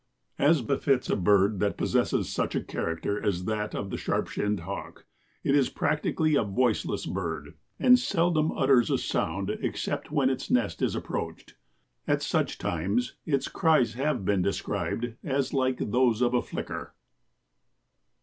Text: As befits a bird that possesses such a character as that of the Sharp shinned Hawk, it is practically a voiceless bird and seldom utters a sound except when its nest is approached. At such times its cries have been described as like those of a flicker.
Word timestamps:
As 0.39 0.63
befits 0.63 1.11
a 1.11 1.15
bird 1.15 1.59
that 1.59 1.77
possesses 1.77 2.27
such 2.27 2.55
a 2.55 2.63
character 2.63 3.23
as 3.23 3.45
that 3.45 3.75
of 3.75 3.91
the 3.91 3.97
Sharp 3.97 4.29
shinned 4.29 4.61
Hawk, 4.61 5.05
it 5.43 5.53
is 5.53 5.69
practically 5.69 6.33
a 6.33 6.41
voiceless 6.43 7.05
bird 7.05 7.53
and 7.79 7.99
seldom 7.99 8.51
utters 8.51 8.89
a 8.89 8.97
sound 8.97 9.51
except 9.61 10.09
when 10.09 10.31
its 10.31 10.49
nest 10.49 10.81
is 10.81 10.95
approached. 10.95 11.53
At 12.07 12.23
such 12.23 12.57
times 12.57 13.13
its 13.27 13.47
cries 13.47 13.93
have 13.93 14.25
been 14.25 14.41
described 14.41 15.13
as 15.23 15.53
like 15.53 15.77
those 15.77 16.23
of 16.23 16.33
a 16.33 16.41
flicker. 16.41 16.95